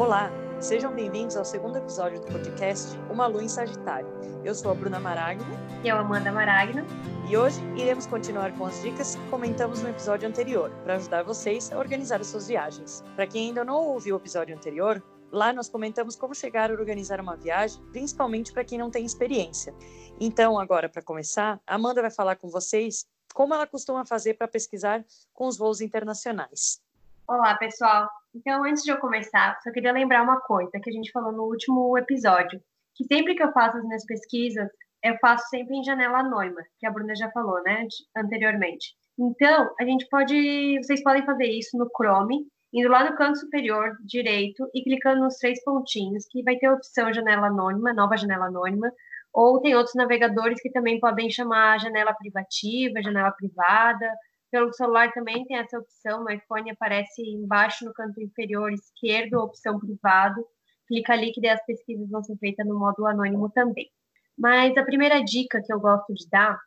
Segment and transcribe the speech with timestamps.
[0.00, 0.30] Olá,
[0.62, 4.08] sejam bem-vindos ao segundo episódio do podcast Uma Lua em Sagitário.
[4.42, 5.44] Eu sou a Bruna Maragno.
[5.84, 6.86] E eu, Amanda Maragno.
[7.28, 11.70] E hoje iremos continuar com as dicas que comentamos no episódio anterior, para ajudar vocês
[11.70, 13.04] a organizar as suas viagens.
[13.14, 17.20] Para quem ainda não ouviu o episódio anterior, lá nós comentamos como chegar a organizar
[17.20, 19.74] uma viagem, principalmente para quem não tem experiência.
[20.18, 23.04] Então, agora, para começar, a Amanda vai falar com vocês
[23.34, 25.04] como ela costuma fazer para pesquisar
[25.34, 26.80] com os voos internacionais.
[27.28, 28.08] Olá, pessoal.
[28.34, 31.44] Então, antes de eu começar, só queria lembrar uma coisa que a gente falou no
[31.44, 32.60] último episódio,
[32.94, 34.68] que sempre que eu faço as minhas pesquisas,
[35.02, 38.94] eu faço sempre em janela anônima, que a Bruna já falou, né, anteriormente.
[39.18, 43.96] Então, a gente pode, vocês podem fazer isso no Chrome, indo lá no canto superior
[44.04, 48.46] direito e clicando nos três pontinhos, que vai ter a opção janela anônima, nova janela
[48.46, 48.92] anônima,
[49.32, 54.06] ou tem outros navegadores que também podem chamar janela privativa, janela privada.
[54.50, 59.78] Pelo celular também tem essa opção, no iPhone aparece embaixo no canto inferior esquerdo opção
[59.78, 60.44] privado.
[60.88, 63.88] Clica ali que daí as pesquisas vão ser feitas no modo anônimo também.
[64.36, 66.58] Mas a primeira dica que eu gosto de dar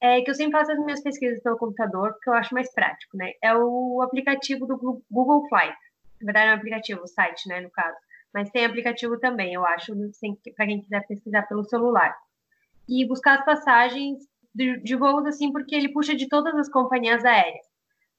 [0.00, 3.16] é que eu sempre faço as minhas pesquisas pelo computador, porque eu acho mais prático,
[3.16, 3.32] né?
[3.42, 5.78] É o aplicativo do Google Flights.
[6.20, 7.96] Na verdade, é um aplicativo, o site, né, no caso
[8.32, 9.92] mas tem aplicativo também, eu acho,
[10.56, 12.16] para quem quiser pesquisar pelo celular.
[12.88, 14.18] E buscar as passagens
[14.54, 17.66] de, de voos, assim, porque ele puxa de todas as companhias aéreas.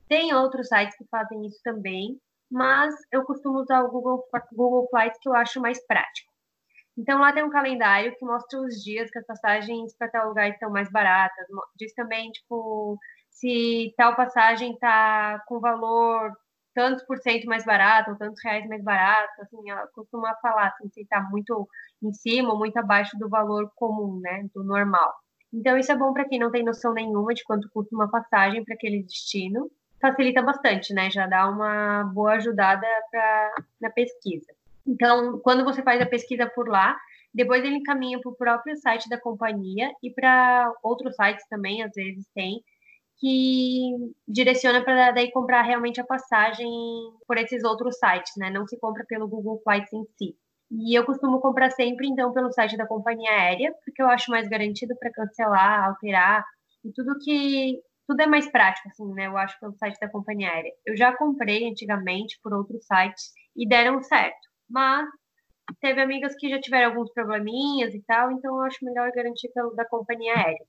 [0.07, 2.19] Tem outros sites que fazem isso também,
[2.51, 6.29] mas eu costumo usar o Google, Google Flights, que eu acho mais prático.
[6.97, 10.49] Então, lá tem um calendário que mostra os dias que as passagens para tal lugar
[10.49, 11.45] estão mais baratas.
[11.77, 12.97] Diz também, tipo,
[13.29, 16.33] se tal passagem está com valor
[16.73, 20.89] tantos por cento mais barato, ou tantos reais mais barato, assim, ela costuma falar assim,
[20.89, 21.67] se está muito
[22.01, 25.13] em cima ou muito abaixo do valor comum, né, do normal.
[25.53, 28.63] Então, isso é bom para quem não tem noção nenhuma de quanto custa uma passagem
[28.63, 29.69] para aquele destino.
[29.99, 31.09] Facilita bastante, né?
[31.09, 34.47] Já dá uma boa ajudada pra, na pesquisa.
[34.85, 36.97] Então, quando você faz a pesquisa por lá,
[37.33, 41.91] depois ele encaminha para o próprio site da companhia e para outros sites também, às
[41.93, 42.63] vezes tem,
[43.19, 46.69] que direciona para daí comprar realmente a passagem
[47.27, 48.49] por esses outros sites, né?
[48.49, 50.35] Não se compra pelo Google Flights em si.
[50.71, 54.47] E eu costumo comprar sempre, então, pelo site da companhia aérea, porque eu acho mais
[54.47, 56.45] garantido para cancelar, alterar,
[56.83, 57.81] e tudo que.
[58.07, 59.27] Tudo é mais prático, assim, né?
[59.27, 60.71] Eu acho, pelo site da companhia aérea.
[60.85, 64.39] Eu já comprei antigamente por outros sites e deram certo.
[64.67, 65.07] Mas
[65.79, 69.75] teve amigas que já tiveram alguns probleminhas e tal, então eu acho melhor garantir pelo
[69.75, 70.65] da companhia aérea.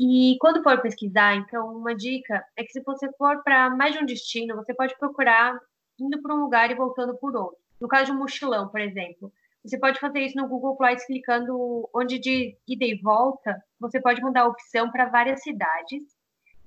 [0.00, 4.02] E quando for pesquisar, então, uma dica é que se você for para mais de
[4.02, 5.58] um destino, você pode procurar
[5.98, 7.58] indo para um lugar e voltando por outro.
[7.80, 9.32] No caso de um mochilão, por exemplo,
[9.64, 14.20] você pode fazer isso no Google Flights clicando onde de ida e volta, você pode
[14.20, 16.02] mudar a opção para várias cidades.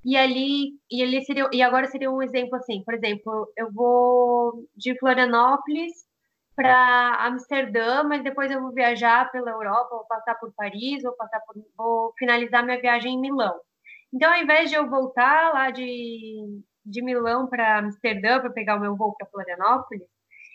[0.03, 4.65] E ali, e ali seria, e agora seria um exemplo assim, por exemplo, eu vou
[4.75, 5.93] de Florianópolis
[6.55, 11.39] para Amsterdã, mas depois eu vou viajar pela Europa, vou passar por Paris, vou passar
[11.41, 13.53] por, vou finalizar minha viagem em Milão.
[14.13, 18.79] Então, ao invés de eu voltar lá de, de Milão para Amsterdã para pegar o
[18.79, 20.03] meu voo para Florianópolis,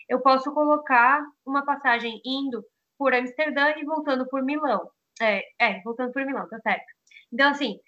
[0.09, 2.63] eu posso colocar uma passagem indo
[2.97, 4.89] por Amsterdã e voltando por Milão.
[5.21, 6.85] É, é, voltando por Milão, tá certo.
[7.31, 7.79] Então, assim,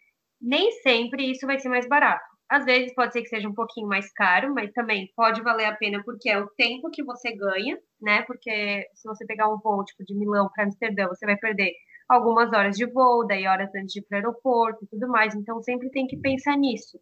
[0.41, 2.23] nem sempre isso vai ser mais barato.
[2.47, 5.75] Às vezes pode ser que seja um pouquinho mais caro, mas também pode valer a
[5.75, 8.21] pena porque é o tempo que você ganha, né?
[8.23, 11.73] Porque se você pegar um voo tipo de Milão para Amsterdã, você vai perder
[12.07, 15.33] algumas horas de voo, daí horas antes de ir para o aeroporto e tudo mais.
[15.33, 16.99] Então sempre tem que pensar nisso,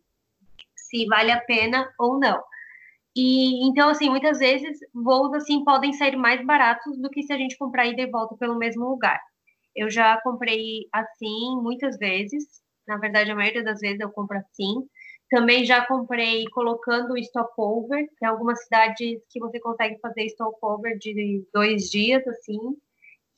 [0.76, 2.42] se vale a pena ou não.
[3.16, 7.38] E então assim, muitas vezes voos assim podem sair mais baratos do que se a
[7.38, 9.20] gente comprar ida e volta pelo mesmo lugar.
[9.76, 12.62] Eu já comprei assim muitas vezes.
[12.88, 14.88] Na verdade, a maioria das vezes eu compro assim.
[15.30, 18.08] Também já comprei colocando stopover.
[18.20, 22.60] Tem algumas cidades que você consegue fazer stopover de dois dias, assim,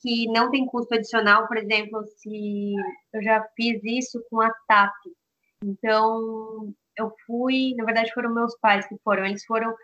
[0.00, 1.46] que não tem custo adicional.
[1.46, 2.74] Por exemplo, se
[3.14, 4.92] eu já fiz isso com a TAP.
[5.64, 9.24] Então, eu fui, na verdade, foram meus pais que foram.
[9.24, 9.74] Eles foram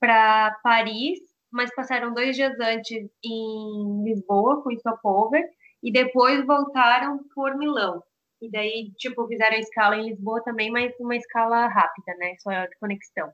[0.00, 1.18] para Paris,
[1.50, 5.44] mas passaram dois dias antes em Lisboa com stopover
[5.82, 8.02] e depois voltaram por Milão.
[8.40, 12.34] E daí, tipo, fizeram escala em Lisboa também, mas uma escala rápida, né?
[12.38, 13.30] Só de conexão.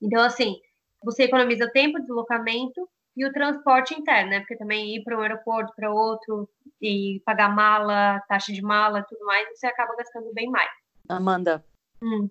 [0.00, 0.56] Então, assim,
[1.02, 4.40] você economiza tempo, deslocamento e o transporte interno, né?
[4.40, 6.48] Porque também ir para um aeroporto, para outro,
[6.80, 10.70] e pagar mala, taxa de mala, tudo mais, você acaba gastando bem mais.
[11.08, 11.64] Amanda,
[12.02, 12.28] hum.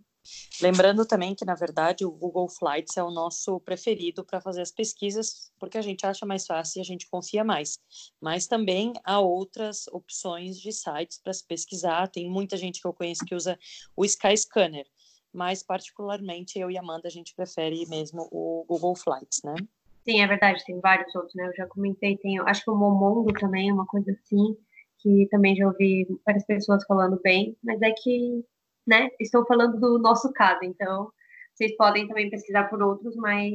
[0.62, 4.71] Lembrando também que, na verdade, o Google Flights é o nosso preferido para fazer as
[4.71, 7.79] pesquisas, porque a gente acha mais fácil e a gente confia mais.
[8.21, 12.07] Mas também há outras opções de sites para se pesquisar.
[12.07, 13.57] Tem muita gente que eu conheço que usa
[13.95, 14.85] o Skyscanner,
[15.33, 19.56] mas particularmente eu e Amanda a gente prefere mesmo o Google Flights, né?
[20.03, 21.47] Sim, é verdade, tem vários outros, né?
[21.47, 24.57] Eu já comentei, tem, acho que o Momondo também é uma coisa assim,
[24.97, 28.44] que também já ouvi várias pessoas falando bem, mas é que,
[28.86, 31.12] né, estou falando do nosso caso, então
[31.54, 33.54] vocês podem também pesquisar por outros, mas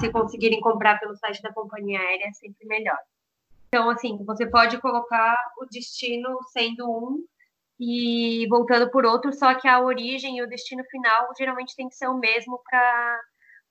[0.00, 2.98] se conseguirem comprar pelo site da companhia aérea, é sempre melhor.
[3.68, 7.24] Então, assim, você pode colocar o destino sendo um
[7.80, 11.94] e voltando por outro, só que a origem e o destino final geralmente tem que
[11.94, 13.20] ser o mesmo para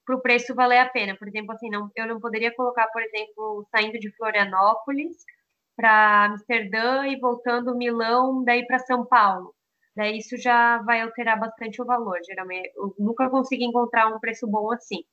[0.05, 1.17] para o preço valer a pena.
[1.17, 5.17] Por exemplo, assim, não, eu não poderia colocar, por exemplo, saindo de Florianópolis
[5.75, 9.53] para Amsterdã e voltando Milão, daí para São Paulo.
[9.97, 12.19] Daí isso já vai alterar bastante o valor.
[12.23, 15.03] Geralmente, eu nunca consegui encontrar um preço bom assim.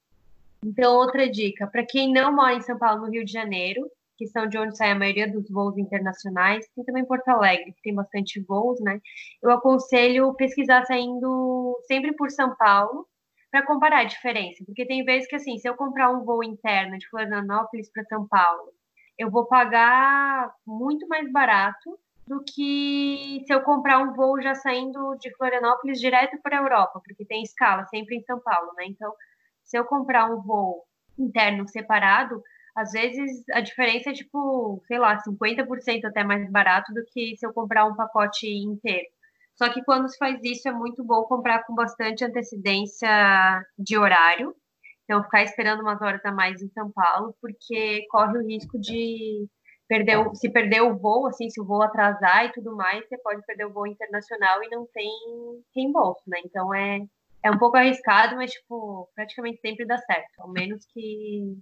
[0.63, 4.27] Então, outra dica, para quem não mora em São Paulo, no Rio de Janeiro, que
[4.27, 7.95] são de onde sai a maioria dos voos internacionais, tem também Porto Alegre, que tem
[7.95, 9.01] bastante voos, né?
[9.43, 13.09] Eu aconselho pesquisar saindo sempre por São Paulo,
[13.51, 16.99] para comparar a diferença, porque tem vezes que assim, se eu comprar um voo interno
[16.99, 18.71] de Florianópolis para São Paulo,
[19.17, 25.17] eu vou pagar muito mais barato do que se eu comprar um voo já saindo
[25.21, 28.87] de Florianópolis direto para a Europa, porque tem escala sempre em São Paulo, né?
[28.87, 29.13] Então,
[29.63, 30.85] se eu comprar um voo
[31.19, 32.43] interno separado,
[32.75, 37.47] às vezes a diferença é tipo, sei lá, 50% até mais barato do que se
[37.47, 39.07] eu comprar um pacote inteiro.
[39.55, 43.09] Só que quando se faz isso, é muito bom comprar com bastante antecedência
[43.79, 44.55] de horário.
[45.05, 49.47] Então, ficar esperando umas horas a mais em São Paulo, porque corre o risco de
[49.89, 53.19] perder, o, se perder o voo, assim, se o voo atrasar e tudo mais, você
[53.19, 55.11] pode perder o voo internacional e não tem
[55.75, 56.41] reembolso, né?
[56.45, 57.01] Então, é,
[57.43, 61.59] é um pouco arriscado, mas, tipo, praticamente sempre dá certo, ao menos que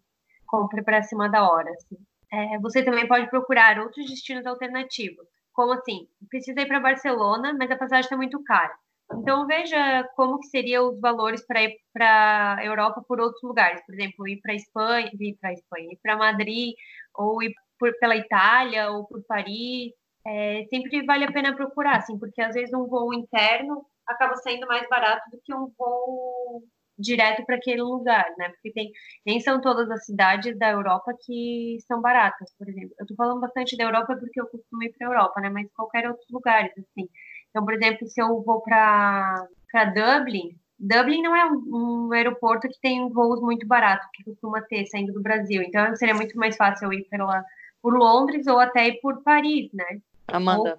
[0.47, 1.97] compre para cima da hora, assim.
[2.33, 5.27] É, você também pode procurar outros destinos alternativos.
[5.53, 6.09] Como assim?
[6.31, 8.73] Precisa ir para Barcelona, mas a passagem está muito cara.
[9.19, 13.95] Então veja como que seriam os valores para ir para Europa por outros lugares, por
[13.95, 16.75] exemplo, ir para Espanha, ir para Espanha, ir para Madrid,
[17.15, 17.53] ou ir
[17.83, 19.93] por, pela Itália ou por Paris.
[20.25, 24.69] É, sempre vale a pena procurar, assim, porque às vezes um voo interno acaba saindo
[24.69, 26.63] mais barato do que um voo
[26.97, 28.51] direto para aquele lugar, né?
[28.51, 28.93] Porque tem,
[29.27, 32.95] nem são todas as cidades da Europa que são baratas, por exemplo.
[33.01, 35.51] Eu estou falando bastante da Europa porque eu costumo ir para a Europa, né?
[35.51, 37.09] Mas qualquer outros lugares, assim.
[37.51, 39.49] Então, por exemplo, se eu vou para
[39.93, 44.87] Dublin, Dublin não é um, um, aeroporto que tem voos muito baratos, que costuma ter
[44.87, 45.63] saindo do Brasil.
[45.63, 47.45] Então, seria muito mais fácil eu ir pela,
[47.83, 50.01] por Londres ou até ir por Paris, né?
[50.29, 50.79] Amanda,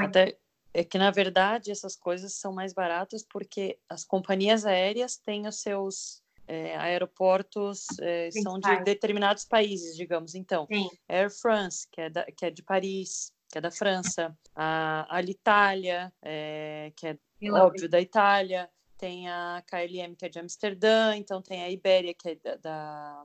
[0.00, 0.36] até,
[0.74, 5.60] é que na verdade essas coisas são mais baratas porque as companhias aéreas têm os
[5.60, 10.34] seus é, aeroportos é, são de determinados países, digamos.
[10.34, 10.90] Então, Sim.
[11.08, 16.12] Air France, que é, da, que é de Paris, que é da França, a Alitalia,
[16.22, 17.18] é, que é
[17.52, 22.30] óbvio da Itália, tem a KLM, que é de Amsterdã, então tem a Ibéria, que
[22.30, 23.24] é da, da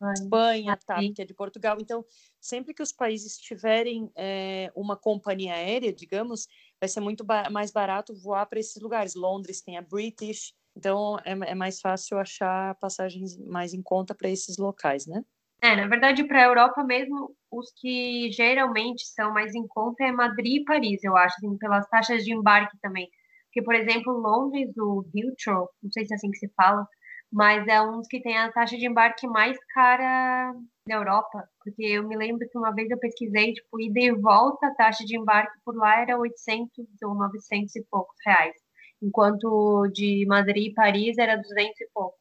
[0.00, 1.76] Espanha, Espanha tá, que é de Portugal.
[1.80, 2.04] Então,
[2.40, 6.46] sempre que os países tiverem é, uma companhia aérea, digamos,
[6.80, 9.14] vai ser muito ba mais barato voar para esses lugares.
[9.14, 14.28] Londres tem a British, então é, é mais fácil achar passagens mais em conta para
[14.28, 15.24] esses locais, né?
[15.60, 20.12] É, na verdade, para a Europa mesmo, os que geralmente são mais em conta é
[20.12, 23.08] Madrid e Paris, eu acho, assim, pelas taxas de embarque também.
[23.46, 26.86] Porque, por exemplo, Londres, o Heathrow, não sei se é assim que se fala,
[27.30, 30.54] mas é um dos que tem a taxa de embarque mais cara
[30.86, 34.66] da Europa, porque eu me lembro que uma vez eu pesquisei, tipo, ida e volta,
[34.66, 38.54] a taxa de embarque por lá era 800 ou 900 e poucos reais,
[39.02, 42.18] enquanto de Madrid e Paris era 200 e pouco.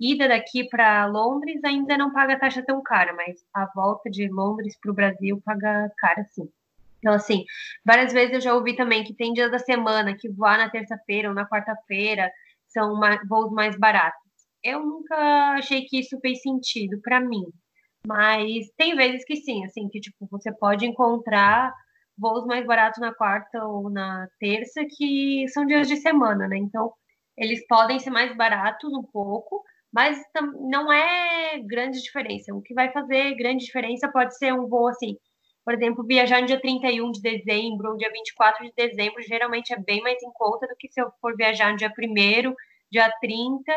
[0.00, 4.76] Ida daqui para Londres ainda não paga taxa tão cara, mas a volta de Londres
[4.80, 6.48] para o Brasil paga cara sim.
[6.98, 7.44] Então, assim,
[7.84, 11.28] várias vezes eu já ouvi também que tem dias da semana que voar na terça-feira
[11.28, 12.30] ou na quarta-feira
[12.68, 12.98] são
[13.28, 14.21] voos mais baratos.
[14.64, 15.16] Eu nunca
[15.56, 17.44] achei que isso fez sentido para mim,
[18.06, 21.72] mas tem vezes que sim, assim, que tipo, você pode encontrar
[22.16, 26.58] voos mais baratos na quarta ou na terça, que são dias de semana, né?
[26.58, 26.92] Então,
[27.36, 30.18] eles podem ser mais baratos um pouco, mas
[30.70, 32.54] não é grande diferença.
[32.54, 35.16] O que vai fazer grande diferença pode ser um voo assim,
[35.64, 39.78] por exemplo, viajar no dia 31 de dezembro ou dia 24 de dezembro, geralmente é
[39.78, 42.54] bem mais em conta do que se eu for viajar no dia 1
[42.90, 43.72] dia 30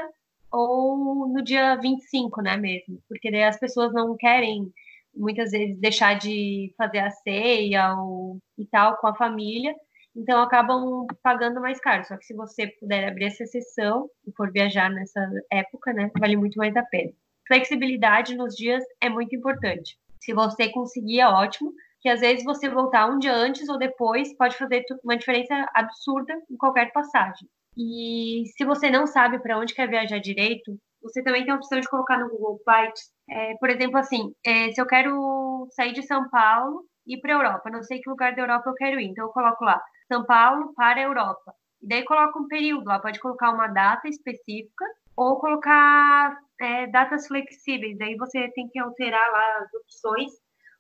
[0.52, 3.02] ou no dia 25, né, mesmo?
[3.08, 4.72] Porque daí as pessoas não querem
[5.16, 9.74] muitas vezes deixar de fazer a ceia ou e tal com a família,
[10.16, 12.06] então acabam pagando mais caro.
[12.06, 16.38] Só que se você puder abrir essa sessão e for viajar nessa época, né, vale
[16.38, 17.12] muito mais a pena.
[17.48, 19.98] Flexibilidade nos dias é muito importante.
[20.22, 21.72] Se você conseguir, é ótimo,
[22.02, 26.34] que às vezes você voltar um dia antes ou depois pode fazer uma diferença absurda
[26.50, 27.48] em qualquer passagem.
[27.78, 31.80] E se você não sabe para onde quer viajar direito, você também tem a opção
[31.80, 33.12] de colocar no Google Flights.
[33.30, 37.34] É, por exemplo, assim, é, se eu quero sair de São Paulo e ir para
[37.34, 39.80] a Europa, não sei que lugar da Europa eu quero ir, então eu coloco lá
[40.12, 41.54] São Paulo para a Europa.
[41.82, 47.28] E daí coloca um período lá, pode colocar uma data específica ou colocar é, datas
[47.28, 47.98] flexíveis.
[47.98, 50.32] Daí você tem que alterar lá as opções.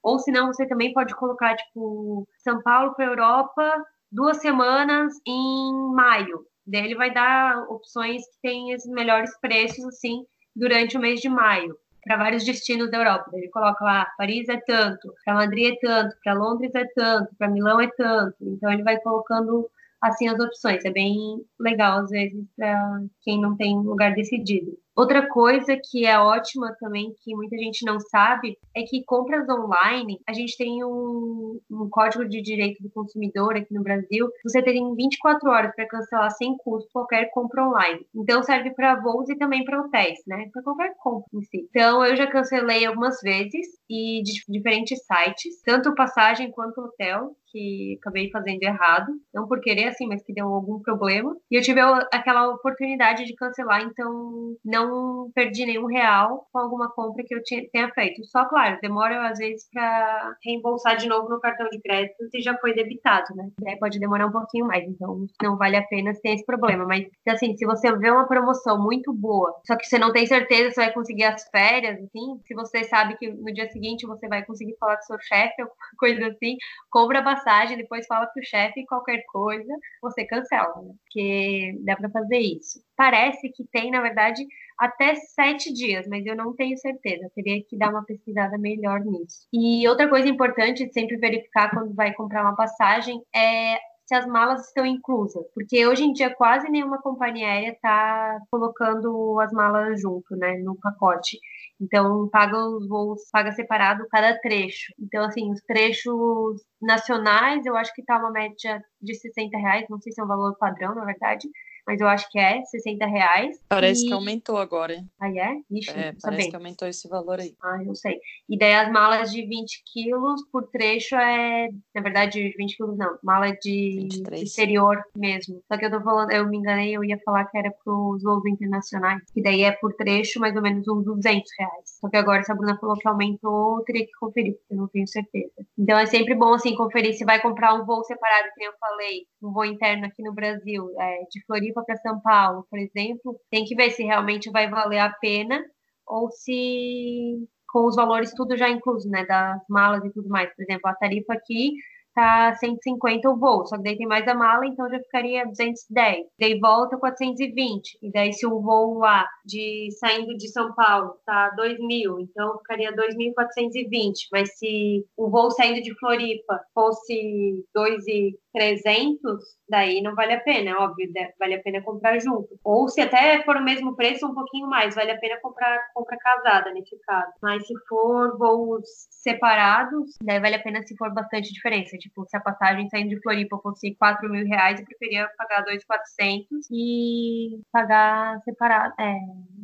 [0.03, 6.45] Ou senão você também pode colocar, tipo, São Paulo para Europa, duas semanas em maio.
[6.65, 11.29] Daí ele vai dar opções que têm os melhores preços, assim, durante o mês de
[11.29, 13.31] maio, para vários destinos da Europa.
[13.33, 17.49] Ele coloca lá, Paris é tanto, para Madrid é tanto, para Londres é tanto, para
[17.49, 18.37] Milão é tanto.
[18.41, 19.69] Então ele vai colocando
[20.01, 20.85] assim as opções.
[20.85, 24.77] É bem legal, às vezes, para quem não tem lugar decidido.
[24.95, 30.21] Outra coisa que é ótima também, que muita gente não sabe, é que compras online,
[30.25, 34.95] a gente tem um, um código de direito do consumidor aqui no Brasil, você tem
[34.95, 38.05] 24 horas para cancelar sem custo qualquer compra online.
[38.15, 40.49] Então serve para voos e também para hotéis, né?
[40.53, 41.67] Para qualquer compra em si.
[41.69, 47.97] Então eu já cancelei algumas vezes e de diferentes sites, tanto passagem quanto hotel, que
[48.01, 51.33] acabei fazendo errado, não por querer assim, mas que deu algum problema.
[51.49, 51.79] E eu tive
[52.11, 57.89] aquela oportunidade de cancelar, então não perdi nenhum real com alguma compra que eu tenha
[57.91, 58.25] feito.
[58.25, 62.57] Só, claro, demora às vezes para reembolsar de novo no cartão de crédito se já
[62.57, 63.49] foi debitado, né?
[63.61, 66.85] Daí pode demorar um pouquinho mais, então não vale a pena ter esse problema.
[66.85, 70.71] Mas, assim, se você vê uma promoção muito boa, só que você não tem certeza
[70.71, 74.43] se vai conseguir as férias, assim, se você sabe que no dia seguinte você vai
[74.43, 76.57] conseguir falar com seu chefe, alguma coisa assim,
[76.89, 79.71] compra a passagem, depois fala pro chefe qualquer coisa,
[80.01, 80.93] você cancela, né?
[81.03, 82.83] Porque dá para fazer isso.
[82.97, 84.45] Parece que tem, na verdade,
[84.79, 87.29] até sete dias, mas eu não tenho certeza.
[87.35, 89.47] teria que dar uma pesquisada melhor nisso.
[89.53, 94.67] E outra coisa importante sempre verificar quando vai comprar uma passagem é se as malas
[94.67, 100.35] estão inclusas, porque hoje em dia quase nenhuma companhia aérea está colocando as malas junto,
[100.35, 101.39] né, no pacote.
[101.79, 104.93] Então paga os voos, paga separado cada trecho.
[104.99, 109.99] Então assim, os trechos nacionais, eu acho que tá uma média de 60 reais, não
[109.99, 111.47] sei se é um valor padrão, na verdade,
[111.87, 113.59] mas eu acho que é 60 reais.
[113.69, 114.07] Parece e...
[114.07, 115.03] que aumentou agora.
[115.19, 115.59] Ah, é?
[115.71, 117.55] Ixi, é, parece que aumentou esse valor aí.
[117.61, 118.19] Ah, não sei.
[118.49, 123.17] E daí as malas de 20 quilos por trecho é, na verdade, 20 quilos não,
[123.23, 124.41] mala de 23.
[124.41, 125.61] exterior mesmo.
[125.67, 128.45] Só que eu tô falando, eu me enganei, eu ia falar que era pros voos
[128.45, 131.97] internacionais, que daí é por trecho mais ou menos uns 200 reais.
[131.99, 134.77] Só que agora, se a Bruna falou que aumentou, eu teria que conferir, porque eu
[134.77, 135.51] não tenho certeza.
[135.77, 139.25] Então é sempre bom, assim, conferir se vai comprar um voo separado, que eu falei,
[139.41, 143.65] um voo interno aqui no Brasil, é, de Floripa para São Paulo, por exemplo, tem
[143.65, 145.63] que ver se realmente vai valer a pena
[146.07, 150.53] ou se com os valores tudo já incluso, né, das malas e tudo mais.
[150.55, 151.73] Por exemplo, a tarifa aqui
[152.15, 156.25] tá 150 o voo, só que daí tem mais a mala, então já ficaria 210.
[156.39, 157.97] Daí volta 420.
[158.01, 162.57] E daí se o voo lá de saindo de São Paulo tá 2 mil, então
[162.59, 164.27] ficaria 2.420.
[164.31, 170.75] Mas se o voo saindo de Floripa fosse 2.300, daí não vale a pena, é
[170.75, 172.57] óbvio, vale a pena comprar junto.
[172.63, 176.17] Ou se até for o mesmo preço, um pouquinho mais, vale a pena comprar compra
[176.17, 177.31] casada nesse caso.
[177.41, 181.97] Mas se for voos separados, daí vale a pena se for bastante diferença.
[182.05, 186.45] Tipo, se a passagem saindo de Floripa fosse 4 mil reais, eu preferia pagar 2.400
[186.71, 189.17] e pagar separado, é,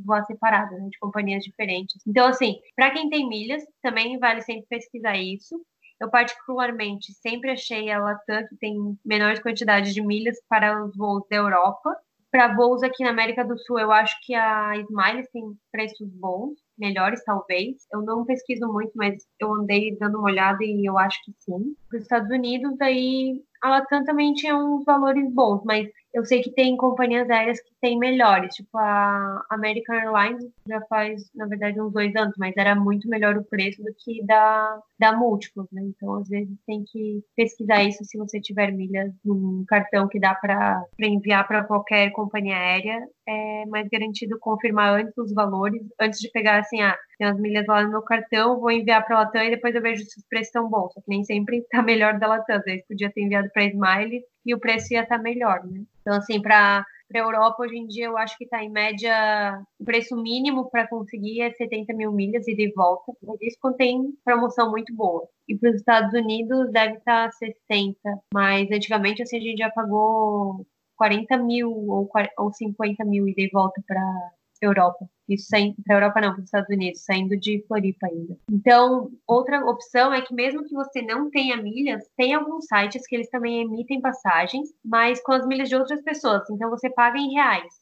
[0.04, 2.02] voar separado, né, de companhias diferentes.
[2.08, 5.56] Então, assim, para quem tem milhas, também vale sempre pesquisar isso.
[6.00, 11.24] Eu, particularmente, sempre achei a Latam que tem menores quantidades de milhas para os voos
[11.30, 11.96] da Europa.
[12.32, 16.58] Para voos aqui na América do Sul, eu acho que a Smiles tem preços bons,
[16.78, 17.88] melhores talvez.
[17.92, 21.76] Eu não pesquiso muito, mas eu andei dando uma olhada e eu acho que sim.
[21.90, 26.42] Para os Estados Unidos, aí a Latam também tinha uns valores bons, mas eu sei
[26.42, 31.82] que tem companhias aéreas que têm melhores, tipo a American Airlines já faz, na verdade,
[31.82, 35.82] uns dois anos, mas era muito melhor o preço do que da, da Múltiplos, né?
[35.84, 40.36] Então, às vezes, tem que pesquisar isso se você tiver milhas num cartão que dá
[40.36, 43.08] para enviar para qualquer companhia aérea.
[43.28, 47.66] É mais garantido confirmar antes os valores, antes de pegar assim, ah, tem as milhas
[47.68, 50.26] lá no meu cartão, vou enviar para a Latam e depois eu vejo se os
[50.28, 50.92] preços estão bons.
[50.94, 54.24] Só que nem sempre está melhor da Latam, às vezes podia ter enviado para Smile
[54.46, 55.84] e o preço ia estar tá melhor, né?
[56.02, 59.62] Então, assim, para para a Europa, hoje em dia, eu acho que está em média,
[59.78, 63.12] o preço mínimo para conseguir é 70 mil milhas e de volta.
[63.22, 65.28] Mas isso contém promoção muito boa.
[65.48, 68.00] E para os Estados Unidos deve estar tá 60.
[68.34, 73.50] Mas antigamente, assim, a gente já pagou 40 mil ou, ou 50 mil e de
[73.52, 74.32] volta para
[74.62, 75.10] Europa.
[75.28, 78.38] Isso saindo para Europa não, para os Estados Unidos, saindo de Floripa ainda.
[78.52, 83.16] Então, outra opção é que mesmo que você não tenha milhas, tem alguns sites que
[83.16, 86.50] eles também emitem passagens, mas com as milhas de outras pessoas.
[86.50, 87.82] Então você paga em reais.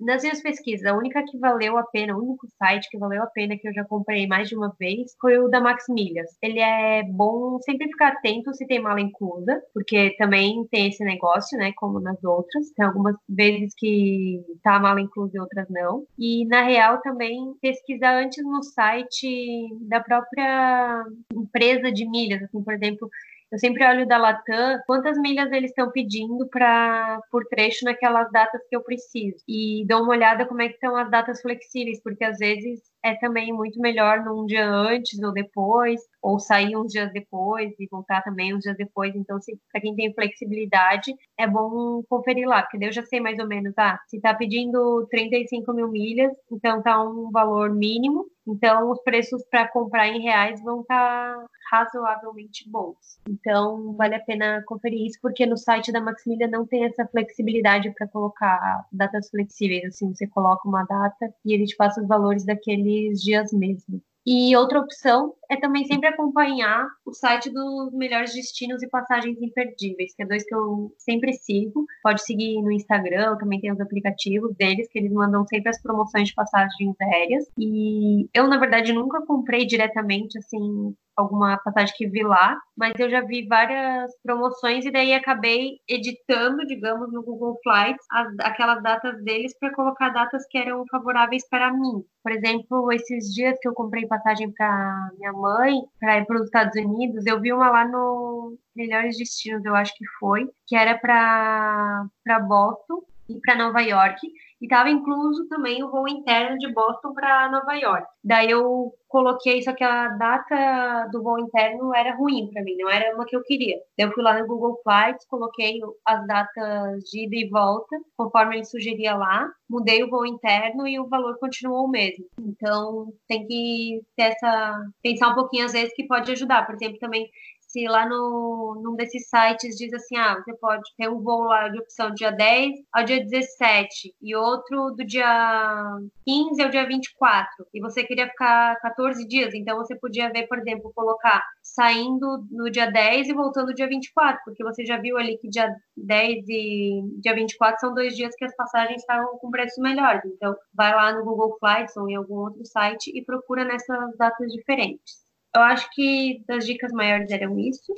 [0.00, 3.26] Nas minhas pesquisas, a única que valeu a pena, o único site que valeu a
[3.26, 6.36] pena que eu já comprei mais de uma vez foi o da Max Milhas.
[6.42, 11.58] Ele é bom sempre ficar atento se tem mala inclusa, porque também tem esse negócio,
[11.58, 12.70] né, como nas outras.
[12.70, 16.04] Tem algumas vezes que tá mala inclusa e outras não.
[16.18, 22.72] E na real também pesquisar antes no site da própria empresa de milhas, assim, por
[22.72, 23.08] exemplo,
[23.52, 28.60] eu sempre olho da Latam quantas milhas eles estão pedindo para por trecho naquelas datas
[28.68, 29.38] que eu preciso.
[29.48, 33.14] E dou uma olhada como é que estão as datas flexíveis, porque às vezes é
[33.16, 38.22] também muito melhor num dia antes ou depois, ou sair uns dias depois e voltar
[38.22, 39.14] também uns dias depois.
[39.14, 39.38] Então,
[39.70, 43.46] para quem tem flexibilidade, é bom conferir lá, porque daí eu já sei mais ou
[43.46, 49.00] menos, ah, se está pedindo 35 mil milhas, então tá um valor mínimo, então os
[49.02, 53.20] preços para comprar em reais vão estar tá razoavelmente bons.
[53.28, 57.92] Então, vale a pena conferir isso, porque no site da Maximilian não tem essa flexibilidade
[57.96, 62.44] para colocar datas flexíveis, assim, você coloca uma data e ele te passa os valores
[62.44, 64.02] daquele aqueles dias mesmo.
[64.32, 70.14] E outra opção é também sempre acompanhar o site dos melhores destinos e passagens imperdíveis,
[70.14, 71.84] que é dois que eu sempre sigo.
[72.00, 76.28] Pode seguir no Instagram, também tem os aplicativos deles, que eles mandam sempre as promoções
[76.28, 77.50] de passagens aéreas.
[77.58, 83.10] E eu, na verdade, nunca comprei diretamente, assim, alguma passagem que vi lá, mas eu
[83.10, 89.22] já vi várias promoções e daí acabei editando, digamos, no Google Flights as, aquelas datas
[89.22, 92.04] deles para colocar datas que eram favoráveis para mim.
[92.22, 96.44] Por exemplo, esses dias que eu comprei passagem para minha mãe, para ir para os
[96.44, 100.98] Estados Unidos, eu vi uma lá no Melhores Destinos, eu acho que foi, que era
[100.98, 104.26] para Boston e para Nova York
[104.60, 108.06] e estava incluso também o voo interno de Boston para Nova York.
[108.22, 112.88] Daí eu coloquei, só que a data do voo interno era ruim para mim, não
[112.88, 113.76] era uma que eu queria.
[113.98, 118.64] Eu fui lá no Google Flights, coloquei as datas de ida e volta, conforme ele
[118.64, 122.24] sugeria lá, mudei o voo interno e o valor continuou o mesmo.
[122.40, 126.64] Então tem que ter essa pensar um pouquinho às vezes que pode ajudar.
[126.64, 127.28] Por exemplo, também
[127.70, 131.68] se lá no, num desses sites diz assim, ah, você pode ter um voo lá
[131.68, 137.66] de opção dia 10 ao dia 17 e outro do dia 15 ao dia 24,
[137.72, 142.70] e você queria ficar 14 dias, então você podia ver, por exemplo, colocar saindo no
[142.70, 146.48] dia 10 e voltando no dia 24, porque você já viu ali que dia 10
[146.48, 150.24] e dia 24 são dois dias que as passagens estavam com preços melhores.
[150.24, 154.52] Então, vai lá no Google Flights ou em algum outro site e procura nessas datas
[154.52, 155.29] diferentes.
[155.54, 157.92] Eu acho que das dicas maiores eram isso.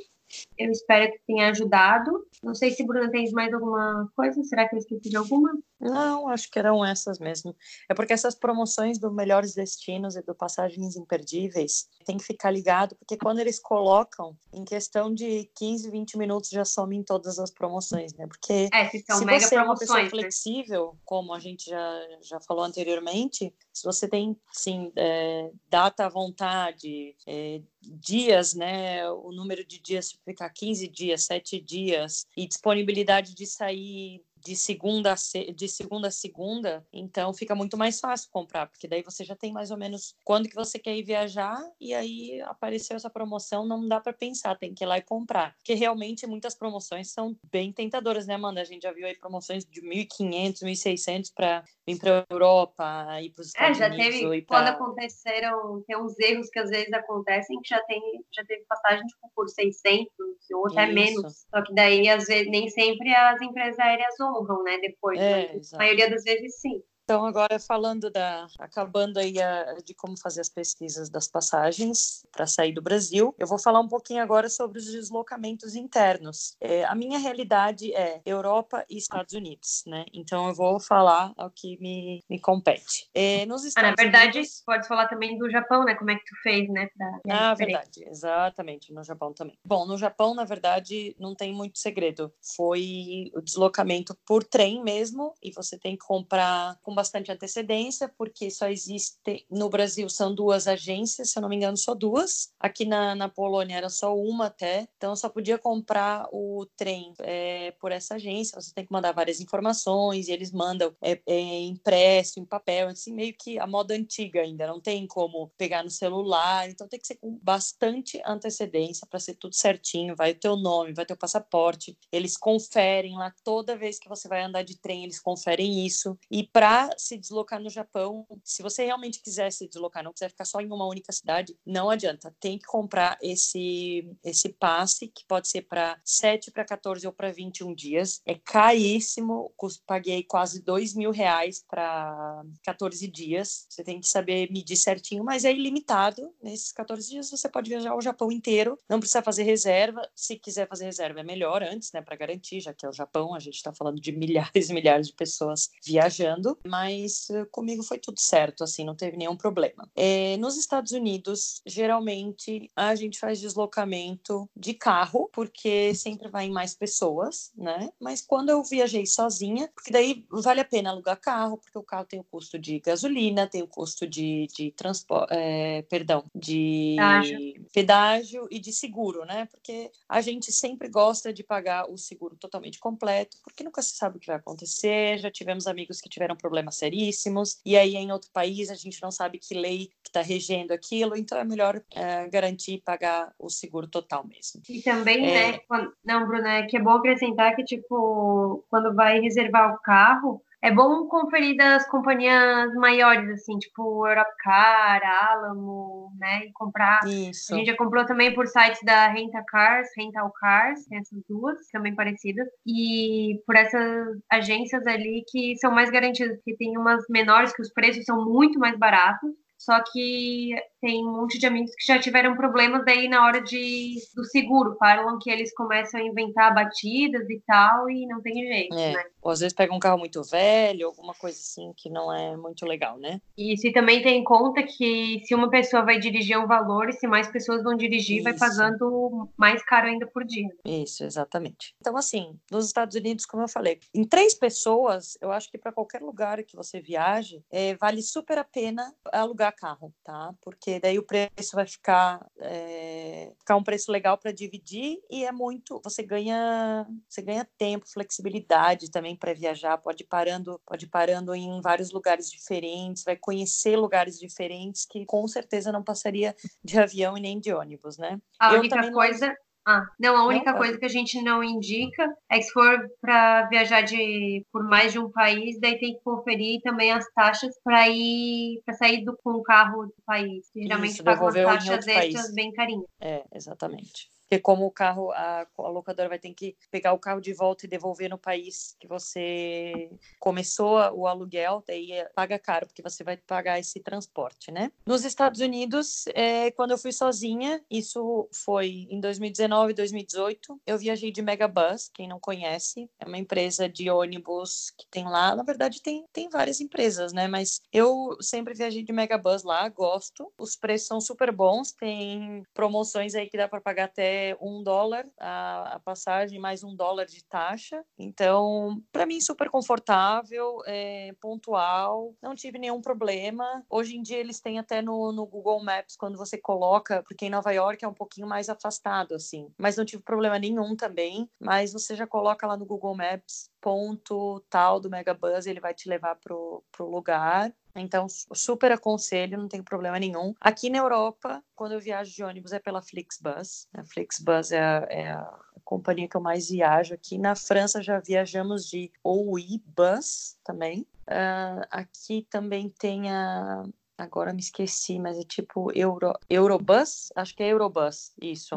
[0.57, 2.25] Eu espero que tenha ajudado.
[2.41, 4.43] Não sei se Bruna tem mais alguma coisa.
[4.43, 5.51] Será que eu esqueci de alguma?
[5.83, 7.55] Não, acho que eram essas mesmo.
[7.89, 12.95] É porque essas promoções do Melhores Destinos e do Passagens Imperdíveis tem que ficar ligado,
[12.95, 18.13] porque quando eles colocam, em questão de 15, 20 minutos já somem todas as promoções,
[18.13, 18.27] né?
[18.27, 20.09] Porque é, se, se você é uma pessoa né?
[20.09, 26.09] flexível, como a gente já, já falou anteriormente, se você tem, sim, é, data à
[26.09, 29.09] vontade, é, dias, né?
[29.09, 35.13] O número de dias ficar 15 dias, 7 dias, e disponibilidade de sair de segunda
[35.13, 35.15] a,
[35.53, 39.51] de segunda a segunda, então fica muito mais fácil comprar, porque daí você já tem
[39.51, 43.87] mais ou menos quando que você quer ir viajar e aí apareceu essa promoção, não
[43.87, 45.55] dá para pensar, tem que ir lá e comprar.
[45.55, 48.61] Porque realmente muitas promoções são bem tentadoras, né, Amanda?
[48.61, 53.41] A gente já viu aí promoções de 1.500, 1.600 para vir para Europa, ir para
[53.41, 54.19] os Estados é, já Unidos.
[54.19, 54.57] Teve, pra...
[54.57, 58.01] Quando aconteceram, tem uns erros que às vezes acontecem que já tem,
[58.33, 60.07] já teve passagem tipo, por 600
[60.53, 60.93] ou até Isso.
[60.93, 61.45] menos.
[61.49, 64.77] Só que daí às vezes nem sempre as empresas aéreas honram, né?
[64.79, 66.81] Depois, é, a maioria das vezes sim.
[67.03, 68.47] Então, agora falando da.
[68.57, 73.45] acabando aí a, de como fazer as pesquisas das passagens para sair do Brasil, eu
[73.45, 76.55] vou falar um pouquinho agora sobre os deslocamentos internos.
[76.61, 80.05] É, a minha realidade é Europa e Estados Unidos, né?
[80.13, 83.09] Então, eu vou falar o que me, me compete.
[83.13, 84.63] É, nos Estados ah, na verdade, Unidos...
[84.65, 85.95] pode falar também do Japão, né?
[85.95, 86.87] Como é que tu fez, né?
[86.95, 87.19] Pra...
[87.29, 89.57] Ah, verdade, exatamente, no Japão também.
[89.65, 92.33] Bom, no Japão, na verdade, não tem muito segredo.
[92.55, 98.51] Foi o deslocamento por trem mesmo, e você tem que comprar com bastante antecedência, porque
[98.51, 99.17] só existe
[99.49, 102.51] no Brasil são duas agências, se eu não me engano, só duas.
[102.59, 107.71] Aqui na, na Polônia era só uma até, então só podia comprar o trem é,
[107.79, 108.59] por essa agência.
[108.61, 113.13] Você tem que mandar várias informações e eles mandam é, é, impresso em papel, assim
[113.13, 114.67] meio que a moda antiga ainda.
[114.67, 119.35] Não tem como pegar no celular, então tem que ser com bastante antecedência para ser
[119.35, 120.15] tudo certinho.
[120.15, 121.97] Vai o teu nome, vai teu passaporte.
[122.11, 126.17] Eles conferem lá toda vez que você vai andar de trem, eles conferem isso.
[126.29, 130.45] E para se deslocar no Japão, se você realmente quiser se deslocar, não quiser ficar
[130.45, 132.35] só em uma única cidade, não adianta.
[132.39, 137.31] Tem que comprar esse, esse passe, que pode ser para 7, para 14 ou para
[137.31, 138.21] 21 dias.
[138.25, 139.53] É caríssimo,
[139.85, 143.65] paguei quase 2 mil reais para 14 dias.
[143.69, 146.33] Você tem que saber medir certinho, mas é ilimitado.
[146.41, 150.01] Nesses 14 dias você pode viajar o Japão inteiro, não precisa fazer reserva.
[150.15, 153.33] Se quiser fazer reserva, é melhor antes, né, para garantir, já que é o Japão,
[153.33, 157.99] a gente está falando de milhares e milhares de pessoas viajando, mas eh, comigo foi
[157.99, 159.87] tudo certo, assim, não teve nenhum problema.
[159.95, 166.51] É, nos Estados Unidos, geralmente a gente faz deslocamento de carro, porque sempre vai em
[166.51, 167.91] mais pessoas, né?
[167.99, 172.05] Mas quando eu viajei sozinha, porque daí vale a pena alugar carro, porque o carro
[172.05, 177.67] tem o custo de gasolina, tem o custo de, de transporte, é, perdão, de pedágio.
[177.71, 179.45] pedágio e de seguro, né?
[179.45, 184.17] Porque a gente sempre gosta de pagar o seguro totalmente completo, porque nunca se sabe
[184.17, 185.19] o que vai acontecer.
[185.19, 189.11] Já tivemos amigos que tiveram problemas seríssimos, e aí em outro país a gente não
[189.11, 193.87] sabe que lei que está regendo aquilo, então é melhor é, garantir pagar o seguro
[193.87, 194.61] total mesmo.
[194.69, 195.51] E também, é...
[195.51, 195.59] né?
[195.67, 195.93] Quando...
[196.03, 200.71] Não, Bruna, é que é bom acrescentar que, tipo, quando vai reservar o carro, é
[200.71, 206.45] bom conferir das companhias maiores, assim, tipo Europcar, Alamo, né?
[206.45, 207.01] E comprar.
[207.05, 207.53] Isso.
[207.53, 211.57] A gente já comprou também por sites da Renta Cars, Rental Cars, tem essas duas,
[211.69, 212.47] também parecidas.
[212.65, 217.73] E por essas agências ali que são mais garantidas, porque tem umas menores que os
[217.73, 219.31] preços são muito mais baratos.
[219.57, 223.95] Só que tem um monte de amigos que já tiveram problemas daí na hora de,
[224.13, 224.75] do seguro.
[224.77, 228.91] Falam que eles começam a inventar batidas e tal, e não tem jeito, é.
[228.91, 229.03] né?
[229.21, 232.65] Ou às vezes pega um carro muito velho, alguma coisa assim que não é muito
[232.65, 233.21] legal, né?
[233.37, 236.93] E se também tem em conta que se uma pessoa vai dirigir um valor, e
[236.93, 238.23] se mais pessoas vão dirigir, Isso.
[238.25, 240.49] vai pagando mais caro ainda por dia.
[240.65, 241.73] Isso, exatamente.
[241.79, 245.71] Então, assim, nos Estados Unidos, como eu falei, em três pessoas, eu acho que para
[245.71, 250.33] qualquer lugar que você viaje, é, vale super a pena alugar carro, tá?
[250.41, 255.31] Porque daí o preço vai ficar, é, ficar um preço legal para dividir e é
[255.31, 260.89] muito, você ganha, você ganha tempo, flexibilidade também para viajar, pode ir parando, pode ir
[260.89, 266.79] parando em vários lugares diferentes, vai conhecer lugares diferentes que com certeza não passaria de
[266.79, 268.19] avião e nem de ônibus, né?
[268.39, 269.35] A Eu única coisa não...
[269.65, 272.89] Ah, não, a única não, coisa que a gente não indica é que se for
[272.99, 277.57] para viajar de, por mais de um país, daí tem que conferir também as taxas
[277.63, 280.49] para ir para sair do, com o carro do país.
[280.55, 282.85] Geralmente Isso, pagam taxas extras bem carinhas.
[282.99, 287.21] É, exatamente porque como o carro, a, a, locadora vai ter que pegar o carro
[287.21, 292.65] de volta e devolver no país que você começou o aluguel, daí é, paga caro,
[292.65, 294.71] porque você vai pagar esse transporte, né?
[294.85, 301.11] Nos Estados Unidos, é, quando eu fui sozinha, isso foi em 2019, 2018, eu viajei
[301.11, 305.81] de Megabus, quem não conhece, é uma empresa de ônibus que tem lá, na verdade
[305.81, 307.27] tem, tem várias empresas, né?
[307.27, 313.13] Mas eu sempre viajei de Megabus lá, gosto, os preços são super bons, tem promoções
[313.13, 317.23] aí que dá para pagar até um dólar a, a, passagem, mais um dólar de
[317.25, 317.83] taxa.
[317.97, 323.63] Então, para mim, super confortável, é, pontual, não tive nenhum problema.
[323.69, 327.29] Hoje em dia, eles têm até no, no Google Maps, quando você coloca, porque em
[327.29, 329.47] Nova York é um pouquinho mais afastado, assim.
[329.57, 331.29] Mas não tive problema nenhum também.
[331.39, 335.87] Mas você já coloca lá no Google Maps ponto tal do Megabus, ele vai te
[335.87, 337.53] levar pro, pro lugar.
[337.75, 340.33] Então, super aconselho, não tem problema nenhum.
[340.39, 343.67] Aqui na Europa, quando eu viajo de ônibus, é pela Flixbus.
[343.73, 347.17] A Flixbus é a, é a companhia que eu mais viajo aqui.
[347.17, 350.81] Na França, já viajamos de OUI Bus também.
[351.07, 353.63] Uh, aqui também tem a
[353.97, 357.09] Agora me esqueci, mas é tipo Euro, Eurobus?
[357.15, 358.55] Acho que é Eurobus, isso.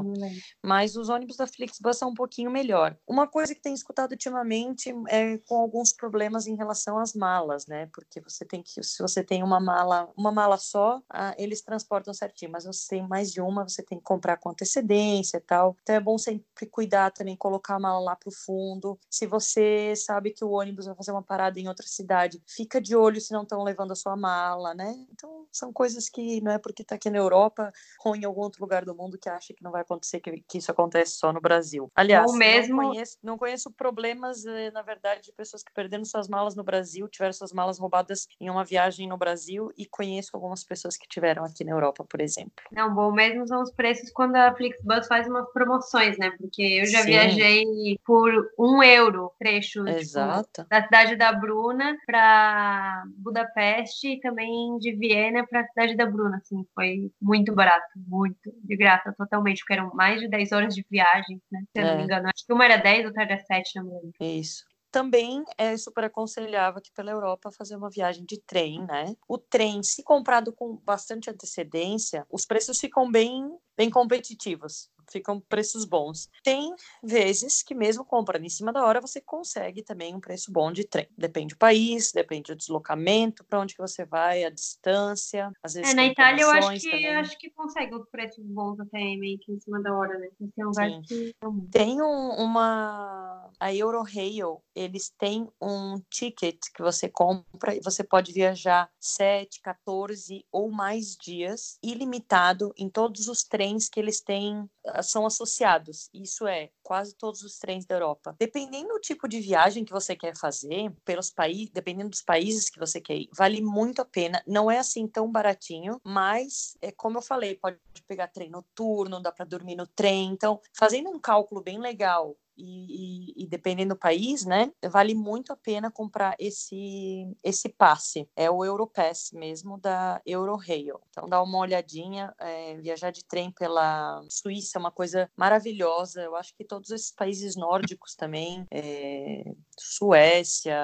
[0.63, 2.97] Mas os ônibus da Flixbus são um pouquinho melhor.
[3.07, 7.87] Uma coisa que tem escutado ultimamente é com alguns problemas em relação às malas, né?
[7.93, 12.15] Porque você tem que, se você tem uma mala, uma mala só, ah, eles transportam
[12.15, 15.77] certinho, mas você tem mais de uma, você tem que comprar com antecedência e tal.
[15.83, 18.99] Então é bom sempre cuidar também, colocar a mala lá pro fundo.
[19.11, 22.97] Se você sabe que o ônibus vai fazer uma parada em outra cidade, fica de
[22.97, 24.95] olho se não estão levando a sua mala, né?
[25.11, 27.73] Então então, são coisas que não é porque está aqui na Europa
[28.05, 30.59] ou em algum outro lugar do mundo que acha que não vai acontecer, que, que
[30.59, 31.91] isso acontece só no Brasil.
[31.95, 32.77] Aliás, mesmo...
[32.77, 36.63] não, conheço, não conheço problemas, eh, na verdade, de pessoas que perderam suas malas no
[36.63, 41.09] Brasil, tiveram suas malas roubadas em uma viagem no Brasil, e conheço algumas pessoas que
[41.09, 42.53] tiveram aqui na Europa, por exemplo.
[42.71, 46.31] Não, bom mesmo são os preços quando a Flixbus faz umas promoções, né?
[46.39, 47.07] Porque eu já Sim.
[47.07, 47.65] viajei
[48.05, 55.16] por um euro trecho tipo, da cidade da Bruna para Budapeste e também de Viena
[55.51, 59.95] Para a cidade da Bruna, assim, foi muito barato, muito, de graça, totalmente, porque eram
[59.95, 62.05] mais de 10 horas de viagem, né, se eu não me é.
[62.05, 64.13] engano, acho que uma era 10, outra era 7, não me lembro.
[64.21, 64.65] Isso.
[64.91, 69.15] também é super aconselhável aqui pela Europa fazer uma viagem de trem, né?
[69.29, 75.85] O trem, se comprado com bastante antecedência, os preços ficam bem, bem competitivos ficam preços
[75.85, 76.29] bons.
[76.43, 80.73] Tem vezes que mesmo comprando em cima da hora, você consegue também um preço bom
[80.73, 81.09] de trem.
[81.17, 85.93] Depende do país, depende do deslocamento, para onde que você vai, a distância, às vezes
[85.93, 87.17] É, na Itália eu acho que também.
[87.17, 90.29] acho que consegue os preços bons até meio que em cima da hora, né?
[90.55, 91.35] Tem um que...
[91.71, 98.33] Tem um, uma a Eurorail, eles têm um ticket que você compra e você pode
[98.33, 104.69] viajar 7, 14 ou mais dias ilimitado em todos os trens que eles têm
[105.03, 106.11] são associados.
[106.13, 108.37] Isso é quase todos os trens da Europa.
[108.39, 112.79] Dependendo do tipo de viagem que você quer fazer, pelos países, dependendo dos países que
[112.79, 114.43] você quer ir, vale muito a pena.
[114.47, 119.33] Não é assim tão baratinho, mas é como eu falei, pode pegar trem noturno, dá
[119.33, 120.31] para dormir no trem.
[120.31, 125.53] Então, fazendo um cálculo bem legal e, e, e, dependendo do país, né, vale muito
[125.53, 128.29] a pena comprar esse esse passe.
[128.35, 131.01] É o Europass mesmo da Eurorail.
[131.11, 136.23] Então dá uma olhadinha, é, viajar de trem pela Suíça é uma coisa maravilhosa.
[136.23, 139.45] Eu acho que todos esses países nórdicos também, é,
[139.79, 140.77] Suécia,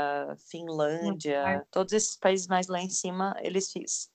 [0.51, 3.73] Finlândia, todos esses países mais lá em cima, eles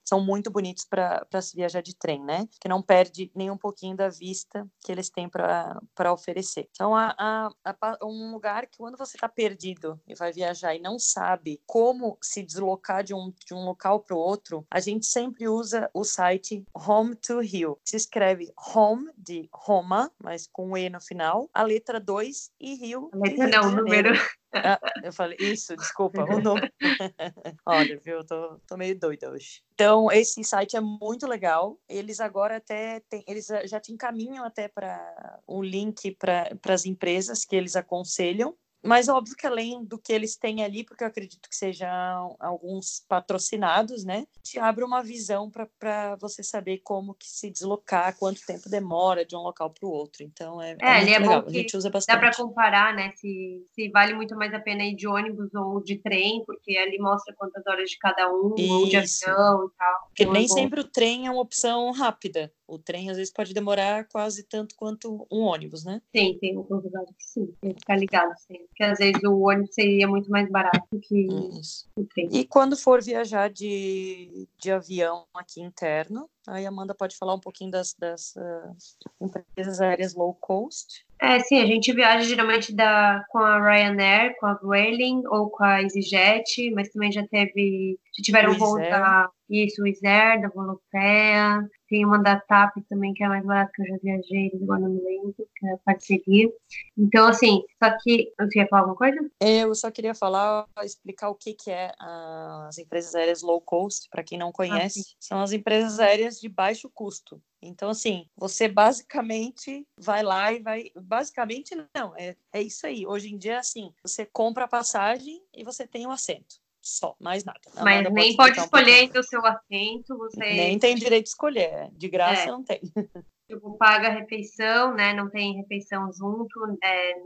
[0.07, 2.47] são muito bonitos para se viajar de trem, né?
[2.61, 6.69] Que não perde nem um pouquinho da vista que eles têm para oferecer.
[6.71, 10.97] Então, a, a um lugar que quando você está perdido e vai viajar e não
[10.97, 15.49] sabe como se deslocar de um, de um local para o outro, a gente sempre
[15.49, 17.77] usa o site Home to Rio.
[17.83, 23.09] Se escreve Home de Roma, mas com E no final, a letra 2 e Rio.
[23.13, 24.13] A letra não, o número.
[24.53, 26.71] Ah, eu falei, isso, desculpa, o nome.
[27.65, 29.61] Olha, viu, tô, tô meio doida hoje.
[29.73, 31.79] Então, esse site é muito legal.
[31.87, 37.45] Eles agora até tem, eles já te encaminham até para um link para as empresas
[37.45, 38.57] que eles aconselham
[38.87, 43.03] mas óbvio que além do que eles têm ali, porque eu acredito que sejam alguns
[43.07, 44.25] patrocinados, né?
[44.43, 49.35] Te abre uma visão para você saber como que se deslocar, quanto tempo demora de
[49.35, 50.23] um local para o outro.
[50.23, 51.43] Então é, é, é muito é legal.
[51.45, 52.15] a gente usa bastante.
[52.15, 53.11] Dá para comparar, né?
[53.15, 56.97] Se, se vale muito mais a pena ir de ônibus ou de trem, porque ali
[56.97, 58.73] mostra quantas horas de cada um, Isso.
[58.73, 60.01] ou de avião e tal.
[60.07, 62.51] Porque então, é nem é sempre o trem é uma opção rápida.
[62.67, 66.01] O trem às vezes pode demorar quase tanto quanto um ônibus, né?
[66.15, 68.33] Sim, tem alguns lugares que sim, tem que ficar ligado.
[68.47, 71.27] Porque às vezes o ônibus seria muito mais barato que
[71.59, 71.87] Isso.
[71.95, 72.29] o trem.
[72.31, 77.39] E quando for viajar de, de avião aqui interno, aí a Amanda pode falar um
[77.39, 78.75] pouquinho das, das uh,
[79.21, 81.05] empresas aéreas low cost.
[81.19, 85.63] É, sim, a gente viaja geralmente da, com a Ryanair, com a Vueling ou com
[85.63, 91.69] a EasyJet, mas também já teve, já tiveram voos da, isso, o Iser, da Volupéia,
[91.87, 95.01] tem uma da TAP também, que é mais barata, que eu já viajei, agora não
[95.01, 96.51] lembro, que é a parceria.
[96.97, 98.33] Então, assim, só que.
[98.39, 99.17] Você ia falar alguma coisa?
[99.39, 104.23] Eu só queria falar, explicar o que, que é as empresas aéreas low cost, para
[104.23, 104.99] quem não conhece.
[104.99, 107.41] Ah, são as empresas aéreas de baixo custo.
[107.61, 110.91] Então, assim, você basicamente vai lá e vai.
[110.95, 113.07] Basicamente, não, é, é isso aí.
[113.07, 117.15] Hoje em dia, assim, você compra a passagem e você tem o um assento só,
[117.19, 117.59] mais nada.
[117.75, 120.39] Mas Amanda nem pode, pode escolher entre o seu assento, você...
[120.39, 122.47] Nem tem direito de escolher, de graça é.
[122.47, 122.79] não tem.
[123.47, 127.17] Tipo, paga a refeição, né, não tem refeição junto, é, é,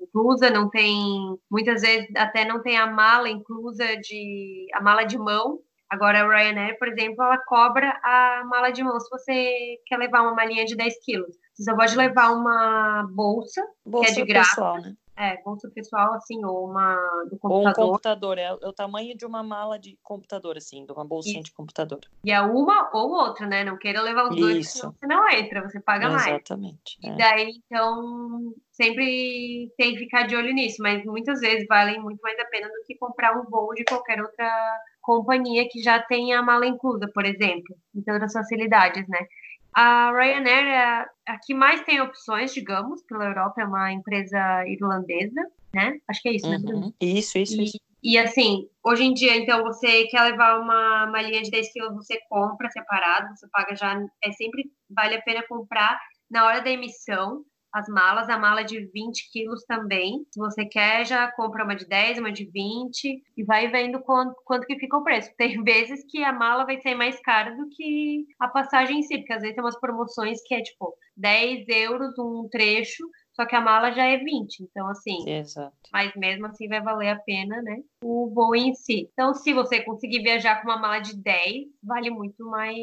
[0.00, 5.18] inclusa, não tem, muitas vezes até não tem a mala inclusa de, a mala de
[5.18, 5.58] mão,
[5.90, 10.22] Agora, a Ryanair, por exemplo, ela cobra a mala de mão se você quer levar
[10.22, 11.36] uma malinha de 10 quilos.
[11.52, 14.50] Você só pode levar uma bolsa, bolsa que é de graça.
[14.50, 14.94] Pessoal, né?
[15.20, 16.96] É, bolsa pessoal, assim, ou uma
[17.30, 17.52] do computador.
[17.52, 21.04] Ou um computador, é, é, o tamanho de uma mala de computador, assim, de uma
[21.04, 22.00] bolsinha de computador.
[22.24, 23.62] E é uma ou outra, né?
[23.62, 24.40] Não queira levar os Isso.
[24.40, 26.26] dois, senão você não entra, você paga mais.
[26.26, 26.98] Exatamente.
[27.02, 27.16] E é.
[27.16, 32.38] daí, então, sempre tem que ficar de olho nisso, mas muitas vezes valem muito mais
[32.38, 34.50] a pena do que comprar um voo de qualquer outra
[35.02, 39.18] companhia que já tenha a mala inclusa, por exemplo, em todas as facilidades, né?
[39.74, 45.46] A Ryanair é a que mais tem opções, digamos, pela Europa, é uma empresa irlandesa,
[45.72, 45.98] né?
[46.08, 46.80] Acho que é isso, né, uhum.
[46.80, 46.92] né?
[47.00, 47.78] Isso, isso, e, isso.
[48.02, 52.18] E assim, hoje em dia, então, você quer levar uma malinha de 10 quilos, você
[52.28, 57.44] compra separado, você paga já, é sempre, vale a pena comprar na hora da emissão,
[57.72, 60.26] as malas, a mala de 20 quilos também.
[60.30, 64.34] Se você quer, já compra uma de 10, uma de 20 e vai vendo quanto,
[64.44, 65.30] quanto que fica o preço.
[65.36, 69.18] Tem vezes que a mala vai ser mais cara do que a passagem em si,
[69.18, 73.04] porque às vezes tem umas promoções que é tipo 10 euros um trecho
[73.40, 74.64] só que a mala já é 20.
[74.64, 75.26] Então, assim.
[75.26, 75.72] Exato.
[75.90, 77.78] Mas mesmo assim vai valer a pena, né?
[78.04, 79.08] O voo em si.
[79.12, 82.76] Então, se você conseguir viajar com uma mala de 10, vale muito mais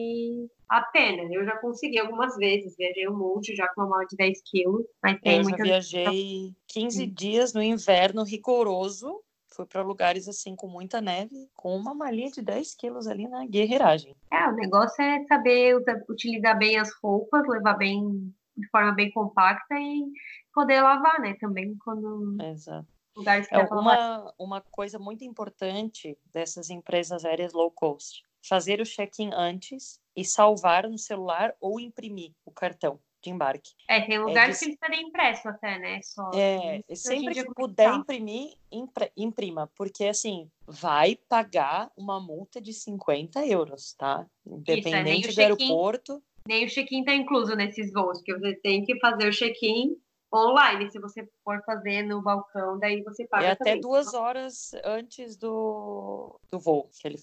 [0.70, 1.24] a pena.
[1.32, 4.86] Eu já consegui algumas vezes, viajei um monte já com uma mala de 10 quilos.
[5.02, 9.22] Mas tem Eu já muitas viajei 15 dias no inverno rigoroso.
[9.48, 13.46] Fui para lugares assim com muita neve, com uma malinha de 10 quilos ali na
[13.46, 14.16] guerreiragem.
[14.32, 15.76] É, o negócio é saber
[16.08, 20.12] utilizar bem as roupas, levar bem de forma bem compacta e
[20.54, 21.36] poder lavar, né?
[21.40, 22.88] Também quando Exato.
[23.16, 28.27] lugares que É uma, uma coisa muito importante dessas empresas aéreas low cost.
[28.48, 33.72] Fazer o check-in antes e salvar no celular ou imprimir o cartão de embarque.
[33.90, 36.00] É, tem lugares de- que eles pedem impresso até, né?
[36.04, 36.30] Só.
[36.34, 42.62] É, sempre dia que é puder imprimir, impre- imprima, porque assim, vai pagar uma multa
[42.62, 44.26] de 50 euros, tá?
[44.46, 45.42] é, nem Independente o do check-in.
[45.66, 46.24] aeroporto.
[46.48, 49.98] Nem o check-in tá incluso nesses voos, porque você tem que fazer o check-in
[50.34, 50.90] online.
[50.92, 53.82] Se você for fazer no balcão, daí você paga É até também.
[53.82, 57.18] duas horas antes do, do voo que ele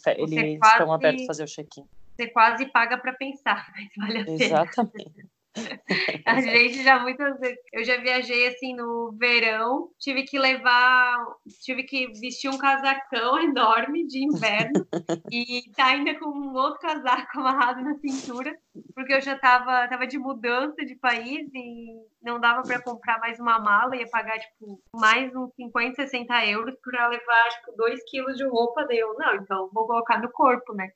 [0.45, 1.85] eles quase- estão abertos a fazer o check-in.
[2.17, 4.45] Você quase paga para pensar, mas vale a pena.
[4.45, 5.29] Exatamente.
[6.27, 7.59] A gente já muitas vezes.
[7.73, 11.25] Eu já viajei assim no verão, tive que levar,
[11.63, 14.87] tive que vestir um casacão enorme de inverno
[15.31, 18.57] e tá ainda com um outro casaco amarrado na cintura,
[18.95, 21.87] porque eu já tava, tava de mudança de país e
[22.23, 26.75] não dava para comprar mais uma mala, ia pagar tipo mais uns 50, 60 euros
[26.83, 28.85] para levar tipo 2 quilos de roupa.
[28.87, 30.91] Daí eu, não, então vou colocar no corpo, né?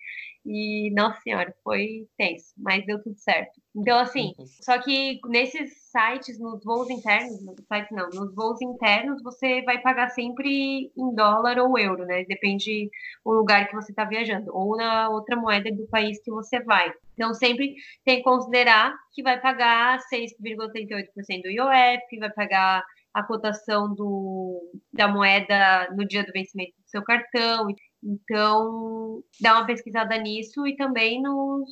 [0.50, 3.60] E, nossa senhora, foi tenso, mas deu tudo certo.
[3.76, 4.46] Então, assim, Uhum.
[4.62, 9.78] só que nesses sites, nos voos internos, no site não, nos voos internos você vai
[9.82, 12.24] pagar sempre em dólar ou euro, né?
[12.24, 12.88] Depende
[13.24, 16.90] o lugar que você está viajando, ou na outra moeda do país que você vai.
[17.12, 22.82] Então, sempre tem que considerar que vai pagar 6,38% do IOF, vai pagar
[23.12, 27.66] a cotação do, da moeda no dia do vencimento do seu cartão.
[28.02, 31.68] Então, dá uma pesquisada nisso e também nos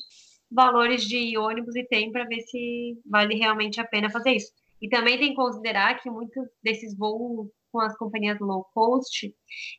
[0.51, 4.53] valores de ônibus e trem para ver se vale realmente a pena fazer isso.
[4.81, 9.35] E também tem que considerar que muitos desses voos com as companhias low cost,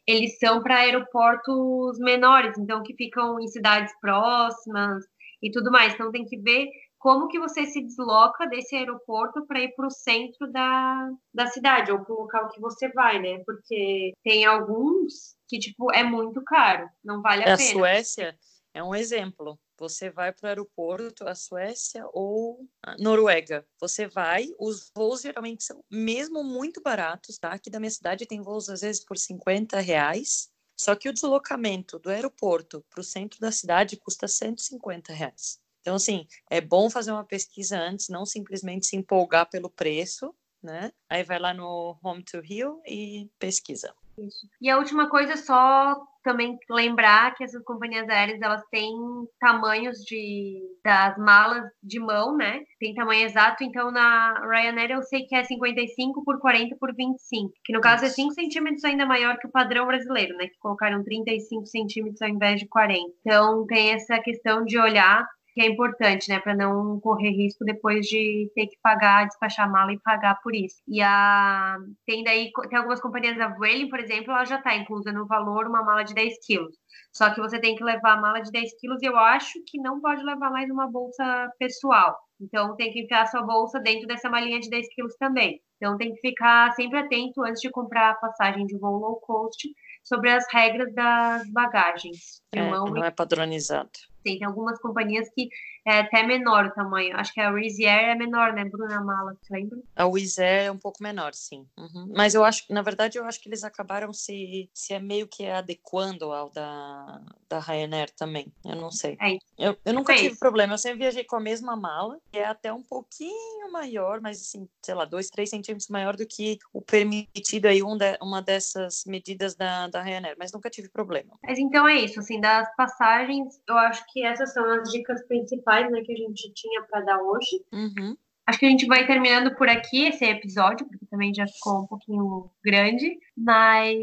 [0.05, 5.03] eles são para aeroportos menores, então que ficam em cidades próximas
[5.41, 5.93] e tudo mais.
[5.93, 6.67] Então tem que ver
[7.07, 11.89] como que você se desloca desse aeroporto para ir para o centro da, da cidade
[11.89, 13.41] ou para o local que você vai, né?
[13.45, 17.71] Porque tem alguns que tipo é muito caro, não vale a, A pena.
[17.71, 18.37] Suécia
[18.73, 19.57] é um exemplo.
[19.79, 23.65] Você vai para o aeroporto, a Suécia ou a Noruega.
[23.79, 27.53] Você vai, os voos geralmente são mesmo muito baratos, tá?
[27.53, 30.49] Aqui da minha cidade tem voos às vezes por 50 reais.
[30.77, 35.57] Só que o deslocamento do aeroporto para o centro da cidade custa 150 reais.
[35.87, 40.91] Então, assim, é bom fazer uma pesquisa antes, não simplesmente se empolgar pelo preço, né?
[41.09, 43.93] Aí vai lá no Home to Hill e pesquisa.
[44.17, 44.49] Isso.
[44.59, 48.93] E a última coisa é só também lembrar que essas companhias aéreas elas têm
[49.39, 52.63] tamanhos de das malas de mão, né?
[52.79, 57.53] Tem tamanho exato, então na Ryanair eu sei que é 55 por 40 por 25,
[57.63, 58.15] que no caso é Isso.
[58.15, 60.47] 5 centímetros ainda maior que o padrão brasileiro, né?
[60.47, 63.09] Que colocaram 35 centímetros ao invés de 40.
[63.21, 65.25] Então tem essa questão de olhar
[65.57, 69.71] que é importante, né, para não correr risco depois de ter que pagar, despachar a
[69.71, 70.83] mala e pagar por isso.
[70.87, 75.11] E a tem daí tem algumas companhias da Vueling, por exemplo, ela já está inclusa
[75.11, 76.75] no valor uma mala de 10 quilos.
[77.11, 79.79] Só que você tem que levar a mala de 10 quilos e eu acho que
[79.79, 82.15] não pode levar mais uma bolsa pessoal.
[82.39, 85.59] Então tem que enfiar sua bolsa dentro dessa malinha de 10 quilos também.
[85.77, 89.67] Então tem que ficar sempre atento antes de comprar a passagem de voo low cost
[90.03, 92.43] sobre as regras das bagagens.
[92.53, 93.89] É, não é padronizado.
[94.27, 95.47] Tem, tem algumas companhias que
[95.87, 97.15] é até menor o tamanho.
[97.15, 99.79] Acho que a Air é menor, né, Bruna Mala, você lembra?
[99.95, 101.65] A Air é um pouco menor, sim.
[101.77, 102.11] Uhum.
[102.13, 105.45] Mas eu acho, na verdade, eu acho que eles acabaram se, se é meio que
[105.47, 108.51] adequando ao da, da Ryanair também.
[108.65, 109.17] Eu não sei.
[109.21, 109.37] É.
[109.57, 110.39] Eu, eu nunca É tive isso.
[110.39, 110.73] problema.
[110.73, 114.67] Eu sempre viajei com a mesma mala, que é até um pouquinho maior, mas assim,
[114.83, 119.03] sei lá, dois, três centímetros maior do que o permitido aí, um de, uma dessas
[119.05, 120.35] medidas da, da Ryanair.
[120.37, 121.33] Mas nunca tive problema.
[121.43, 125.76] Mas então é isso, assim, das passagens, eu acho que essas são as dicas principais,
[125.89, 127.63] né, que a gente tinha para dar hoje.
[127.71, 128.17] Uhum.
[128.47, 131.85] Acho que a gente vai terminando por aqui esse episódio, porque também já ficou um
[131.85, 133.97] pouquinho grande, mas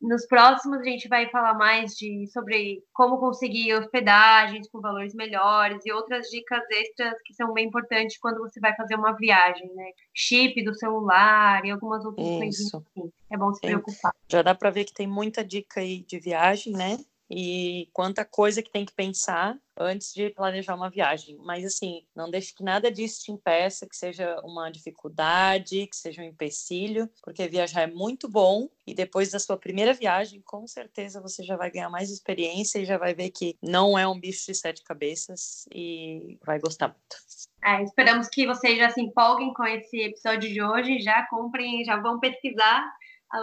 [0.00, 5.84] nos próximos a gente vai falar mais de sobre como conseguir hospedagens com valores melhores
[5.84, 9.90] e outras dicas extras que são bem importantes quando você vai fazer uma viagem, né?
[10.14, 12.78] Chip do celular e algumas outras Isso.
[12.78, 13.12] assim.
[13.30, 14.14] É bom se preocupar.
[14.26, 16.96] Já dá para ver que tem muita dica aí de viagem, né?
[17.30, 21.36] E quanta coisa que tem que pensar antes de planejar uma viagem.
[21.44, 26.22] Mas assim, não deixe que nada disso te impeça, que seja uma dificuldade, que seja
[26.22, 31.20] um empecilho, porque viajar é muito bom e depois da sua primeira viagem, com certeza
[31.20, 34.46] você já vai ganhar mais experiência e já vai ver que não é um bicho
[34.46, 37.16] de sete cabeças e vai gostar muito.
[37.64, 42.00] É, esperamos que vocês já se empolguem com esse episódio de hoje, já comprem, já
[42.00, 42.84] vão pesquisar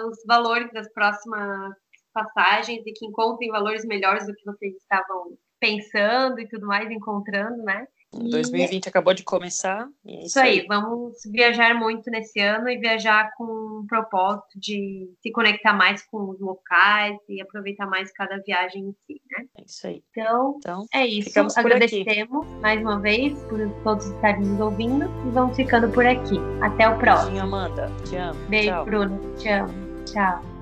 [0.08, 1.76] os valores das próximas
[2.14, 7.64] passagens e que encontrem valores melhores do que vocês estavam pensando e tudo mais, encontrando,
[7.64, 7.88] né?
[8.12, 9.88] 2020 acabou de começar.
[10.06, 10.60] É isso, isso aí.
[10.60, 16.04] aí, vamos viajar muito nesse ano e viajar com um propósito de se conectar mais
[16.04, 19.46] com os locais e aproveitar mais cada viagem em si, né?
[19.58, 20.04] É isso aí.
[20.12, 21.40] Então, então é isso.
[21.56, 26.38] Agradecemos mais uma vez por todos estarem nos ouvindo e vamos ficando por aqui.
[26.62, 27.32] Até o próximo.
[27.32, 27.92] Beijinho, Amanda.
[28.08, 28.50] Te amo.
[28.50, 28.86] Beijo, Tchau.
[28.86, 29.36] Bruno.
[29.38, 29.74] Te amo.
[30.06, 30.53] Tchau.